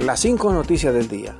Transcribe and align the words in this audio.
Las 0.00 0.20
cinco 0.20 0.52
noticias 0.52 0.92
del 0.92 1.08
día. 1.08 1.34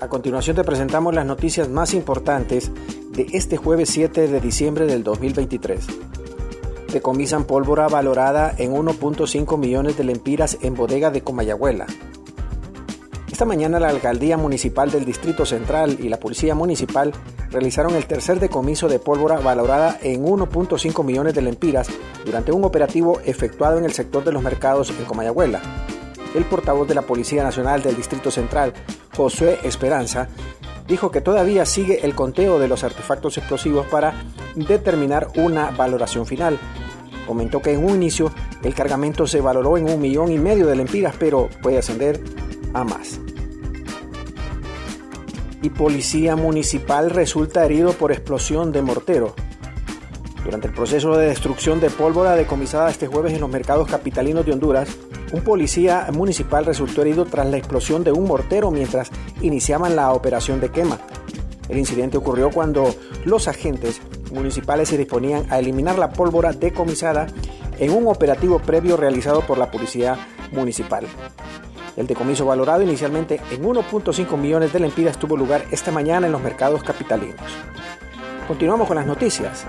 A 0.00 0.08
continuación 0.08 0.56
te 0.56 0.64
presentamos 0.64 1.14
las 1.14 1.26
noticias 1.26 1.68
más 1.68 1.92
importantes 1.92 2.72
de 3.10 3.26
este 3.34 3.58
jueves 3.58 3.90
7 3.90 4.26
de 4.26 4.40
diciembre 4.40 4.86
del 4.86 5.04
2023. 5.04 5.86
Decomisan 6.90 7.44
pólvora 7.44 7.86
valorada 7.88 8.54
en 8.56 8.72
1.5 8.72 9.58
millones 9.58 9.98
de 9.98 10.04
lempiras 10.04 10.58
en 10.62 10.74
bodega 10.74 11.10
de 11.10 11.22
Comayagüela. 11.22 11.86
Esta 13.30 13.44
mañana 13.44 13.78
la 13.78 13.90
Alcaldía 13.90 14.38
Municipal 14.38 14.90
del 14.90 15.04
Distrito 15.04 15.44
Central 15.44 15.98
y 16.00 16.08
la 16.08 16.18
Policía 16.18 16.54
Municipal 16.54 17.12
realizaron 17.50 17.94
el 17.96 18.06
tercer 18.06 18.40
decomiso 18.40 18.88
de 18.88 18.98
pólvora 18.98 19.40
valorada 19.40 19.98
en 20.02 20.24
1.5 20.24 21.04
millones 21.04 21.34
de 21.34 21.42
lempiras 21.42 21.88
durante 22.24 22.50
un 22.50 22.64
operativo 22.64 23.20
efectuado 23.24 23.76
en 23.76 23.84
el 23.84 23.92
sector 23.92 24.24
de 24.24 24.32
los 24.32 24.42
mercados 24.42 24.90
en 24.90 25.04
Comayagüela 25.04 25.60
el 26.34 26.44
portavoz 26.44 26.86
de 26.86 26.94
la 26.94 27.02
Policía 27.02 27.42
Nacional 27.42 27.82
del 27.82 27.96
Distrito 27.96 28.30
Central, 28.30 28.74
Josué 29.16 29.58
Esperanza, 29.62 30.28
dijo 30.86 31.10
que 31.10 31.20
todavía 31.20 31.64
sigue 31.64 32.04
el 32.04 32.14
conteo 32.14 32.58
de 32.58 32.68
los 32.68 32.84
artefactos 32.84 33.38
explosivos 33.38 33.86
para 33.86 34.24
determinar 34.54 35.28
una 35.36 35.70
valoración 35.70 36.26
final. 36.26 36.58
Comentó 37.26 37.62
que 37.62 37.72
en 37.72 37.84
un 37.84 37.94
inicio 37.94 38.32
el 38.62 38.74
cargamento 38.74 39.26
se 39.26 39.40
valoró 39.40 39.78
en 39.78 39.88
un 39.88 40.00
millón 40.00 40.30
y 40.30 40.38
medio 40.38 40.66
de 40.66 40.76
lempiras, 40.76 41.14
pero 41.18 41.48
puede 41.62 41.78
ascender 41.78 42.22
a 42.74 42.84
más. 42.84 43.20
Y 45.62 45.70
policía 45.70 46.36
municipal 46.36 47.08
resulta 47.08 47.64
herido 47.64 47.92
por 47.92 48.12
explosión 48.12 48.70
de 48.72 48.82
mortero. 48.82 49.34
Durante 50.44 50.66
el 50.66 50.74
proceso 50.74 51.16
de 51.16 51.28
destrucción 51.28 51.80
de 51.80 51.88
pólvora 51.88 52.36
decomisada 52.36 52.90
este 52.90 53.06
jueves 53.06 53.32
en 53.32 53.40
los 53.40 53.48
mercados 53.48 53.88
capitalinos 53.88 54.44
de 54.44 54.52
Honduras, 54.52 54.88
un 55.34 55.42
policía 55.42 56.06
municipal 56.12 56.64
resultó 56.64 57.02
herido 57.02 57.24
tras 57.24 57.46
la 57.48 57.56
explosión 57.56 58.04
de 58.04 58.12
un 58.12 58.28
mortero 58.28 58.70
mientras 58.70 59.10
iniciaban 59.42 59.96
la 59.96 60.12
operación 60.12 60.60
de 60.60 60.70
quema. 60.70 61.00
El 61.68 61.78
incidente 61.78 62.16
ocurrió 62.16 62.50
cuando 62.50 62.94
los 63.24 63.48
agentes 63.48 64.00
municipales 64.32 64.88
se 64.88 64.96
disponían 64.96 65.44
a 65.50 65.58
eliminar 65.58 65.98
la 65.98 66.10
pólvora 66.10 66.52
decomisada 66.52 67.26
en 67.80 67.90
un 67.90 68.06
operativo 68.06 68.60
previo 68.60 68.96
realizado 68.96 69.40
por 69.40 69.58
la 69.58 69.72
policía 69.72 70.16
municipal. 70.52 71.04
El 71.96 72.06
decomiso 72.06 72.46
valorado 72.46 72.82
inicialmente 72.82 73.40
en 73.50 73.64
1.5 73.64 74.36
millones 74.36 74.72
de 74.72 74.78
lempiras 74.78 75.18
tuvo 75.18 75.36
lugar 75.36 75.64
esta 75.72 75.90
mañana 75.90 76.26
en 76.26 76.32
los 76.32 76.42
mercados 76.42 76.84
capitalinos. 76.84 77.40
Continuamos 78.46 78.86
con 78.86 78.96
las 78.96 79.06
noticias 79.06 79.64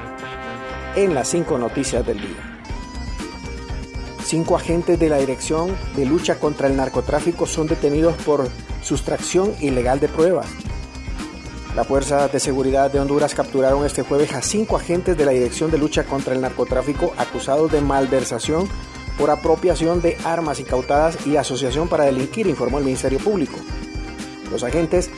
en 0.96 1.16
las 1.16 1.28
5 1.28 1.58
noticias 1.58 2.06
del 2.06 2.22
día. 2.22 2.55
Cinco 4.26 4.56
agentes 4.56 5.00
de 5.00 5.08
la 5.08 5.20
Dirección 5.20 5.78
de 5.96 6.04
Lucha 6.04 6.40
contra 6.40 6.68
el 6.68 6.76
Narcotráfico 6.76 7.46
son 7.46 7.68
detenidos 7.68 8.16
por 8.26 8.50
sustracción 8.82 9.54
ilegal 9.62 10.00
de 10.00 10.08
pruebas. 10.08 10.48
Las 11.76 11.86
fuerzas 11.86 12.32
de 12.32 12.40
seguridad 12.40 12.90
de 12.90 13.00
Honduras 13.00 13.36
capturaron 13.36 13.86
este 13.86 14.02
jueves 14.02 14.34
a 14.34 14.42
cinco 14.42 14.78
agentes 14.78 15.16
de 15.16 15.26
la 15.26 15.32
Dirección 15.32 15.70
de 15.70 15.78
Lucha 15.78 16.06
contra 16.06 16.34
el 16.34 16.42
Narcotráfico 16.42 17.14
acusados 17.18 17.72
de 17.72 17.82
malversación 17.82 18.68
por 19.20 19.30
apropiación 19.30 20.02
de 20.02 20.18
armas 20.26 20.60
incautadas 20.60 21.20
y 21.28 21.36
asociación 21.36 21.88
para 21.88 22.06
delinquir, 22.06 22.48
informó 22.48 22.80
el 22.80 22.86
Ministerio 22.86 23.20
Público. 23.20 23.58
Los 24.50 24.64
agentes 24.64 25.12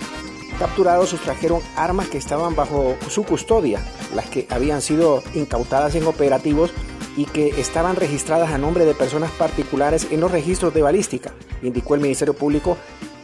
capturados 0.60 1.08
sustrajeron 1.12 1.62
armas 1.78 2.10
que 2.10 2.18
estaban 2.18 2.58
bajo 2.58 2.98
su 3.08 3.24
custodia, 3.24 3.80
las 4.14 4.26
que 4.26 4.48
habían 4.50 4.82
sido 4.82 5.24
incautadas 5.34 5.96
en 5.96 6.06
operativos 6.06 6.74
y 7.18 7.26
que 7.26 7.48
estaban 7.60 7.96
registradas 7.96 8.52
a 8.52 8.58
nombre 8.58 8.86
de 8.86 8.94
personas 8.94 9.32
particulares 9.32 10.08
en 10.12 10.22
los 10.22 10.32
registros 10.32 10.74
de 10.74 10.84
balística, 10.84 11.34
indicó 11.64 11.96
el 11.96 12.02
Ministerio 12.02 12.36
Público 12.36 12.78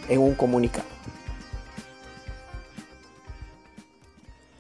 en 0.10 0.20
un 0.20 0.34
comunicado. 0.34 0.88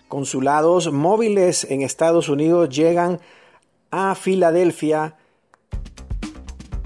Consulados 0.07 0.93
móviles 0.93 1.65
en 1.69 1.81
Estados 1.81 2.29
Unidos 2.29 2.69
llegan 2.69 3.19
a 3.89 4.13
Filadelfia, 4.13 5.17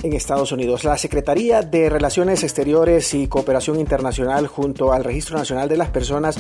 en 0.03 0.14
Estados 0.14 0.52
Unidos. 0.53 0.85
La 0.85 0.97
Secretaría 0.97 1.64
de 1.64 1.90
Relaciones 1.90 2.44
Exteriores 2.44 3.14
y 3.14 3.28
Cooperación 3.28 3.79
Internacional 3.79 4.47
junto 4.47 4.94
al 4.94 5.03
Registro 5.03 5.38
Nacional 5.38 5.68
de 5.68 5.78
las 5.78 5.90
Personas 5.90 6.38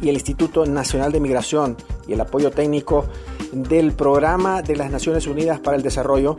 y 0.00 0.08
el 0.08 0.14
Instituto 0.14 0.64
Nacional 0.66 1.10
de 1.10 1.20
Migración 1.20 1.76
y 2.10 2.14
el 2.14 2.20
apoyo 2.20 2.50
técnico 2.50 3.06
del 3.52 3.92
Programa 3.92 4.62
de 4.62 4.76
las 4.76 4.90
Naciones 4.90 5.26
Unidas 5.26 5.60
para 5.60 5.76
el 5.76 5.82
Desarrollo 5.82 6.36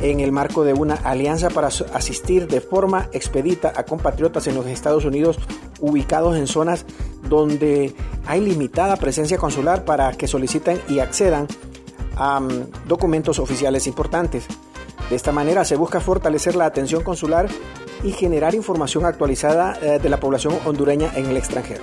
en 0.00 0.20
el 0.20 0.32
marco 0.32 0.64
de 0.64 0.72
una 0.72 0.94
alianza 0.94 1.50
para 1.50 1.68
asistir 1.68 2.48
de 2.48 2.62
forma 2.62 3.08
expedita 3.12 3.72
a 3.76 3.84
compatriotas 3.84 4.46
en 4.46 4.54
los 4.54 4.66
Estados 4.66 5.04
Unidos 5.04 5.38
ubicados 5.80 6.36
en 6.36 6.46
zonas 6.46 6.86
donde 7.28 7.94
hay 8.26 8.40
limitada 8.40 8.96
presencia 8.96 9.36
consular 9.36 9.84
para 9.84 10.12
que 10.12 10.26
soliciten 10.26 10.80
y 10.88 11.00
accedan 11.00 11.46
a 12.16 12.40
mm, 12.40 12.88
documentos 12.88 13.38
oficiales 13.38 13.86
importantes. 13.86 14.46
De 15.10 15.16
esta 15.16 15.32
manera 15.32 15.64
se 15.64 15.76
busca 15.76 16.00
fortalecer 16.00 16.56
la 16.56 16.66
atención 16.66 17.02
consular 17.02 17.48
y 18.02 18.12
generar 18.12 18.54
información 18.54 19.04
actualizada 19.04 19.78
eh, 19.82 19.98
de 19.98 20.08
la 20.08 20.18
población 20.18 20.54
hondureña 20.64 21.12
en 21.14 21.26
el 21.26 21.36
extranjero. 21.36 21.82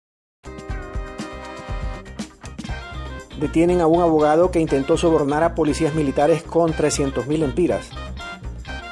Detienen 3.41 3.81
a 3.81 3.87
un 3.87 4.01
abogado 4.01 4.51
que 4.51 4.59
intentó 4.59 4.95
sobornar 4.95 5.43
a 5.43 5.55
policías 5.55 5.95
militares 5.95 6.43
con 6.43 6.73
300.000 6.73 7.43
empiras. 7.43 7.89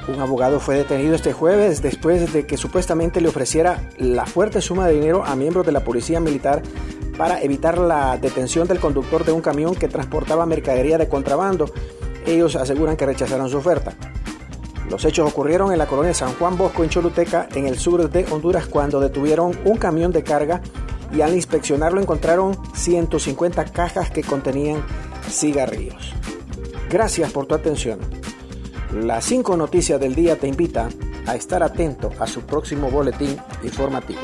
Un 0.07 0.19
abogado 0.19 0.59
fue 0.59 0.75
detenido 0.75 1.13
este 1.13 1.33
jueves 1.33 1.83
después 1.83 2.33
de 2.33 2.47
que 2.47 2.57
supuestamente 2.57 3.21
le 3.21 3.29
ofreciera 3.29 3.89
la 3.99 4.25
fuerte 4.25 4.59
suma 4.59 4.87
de 4.87 4.95
dinero 4.95 5.23
a 5.23 5.35
miembros 5.35 5.67
de 5.67 5.71
la 5.71 5.83
policía 5.83 6.19
militar 6.19 6.63
para 7.15 7.41
evitar 7.43 7.77
la 7.77 8.17
detención 8.17 8.67
del 8.67 8.79
conductor 8.79 9.23
de 9.23 9.33
un 9.33 9.41
camión 9.41 9.75
que 9.75 9.87
transportaba 9.87 10.47
mercadería 10.47 10.97
de 10.97 11.07
contrabando. 11.07 11.69
Ellos 12.25 12.55
aseguran 12.55 12.97
que 12.97 13.05
rechazaron 13.05 13.49
su 13.49 13.57
oferta. 13.57 13.93
Los 14.89 15.05
hechos 15.05 15.29
ocurrieron 15.29 15.71
en 15.71 15.77
la 15.77 15.85
colonia 15.85 16.15
San 16.15 16.33
Juan 16.33 16.57
Bosco 16.57 16.83
en 16.83 16.89
Choluteca, 16.89 17.47
en 17.53 17.67
el 17.67 17.77
sur 17.77 18.09
de 18.09 18.25
Honduras, 18.31 18.65
cuando 18.65 18.99
detuvieron 18.99 19.51
un 19.63 19.77
camión 19.77 20.11
de 20.11 20.23
carga 20.23 20.61
y 21.11 21.21
al 21.21 21.33
inspeccionarlo 21.35 22.01
encontraron 22.01 22.57
150 22.73 23.65
cajas 23.65 24.09
que 24.11 24.23
contenían 24.23 24.83
cigarrillos. 25.29 26.13
Gracias 26.89 27.31
por 27.31 27.45
tu 27.45 27.55
atención. 27.55 27.99
Las 28.93 29.25
5 29.25 29.55
noticias 29.57 29.99
del 29.99 30.15
día 30.15 30.35
te 30.37 30.47
invita 30.47 30.89
a 31.27 31.35
estar 31.35 31.61
atento 31.61 32.11
a 32.19 32.25
su 32.25 32.41
próximo 32.41 32.89
boletín 32.89 33.37
informativo. 33.63 34.21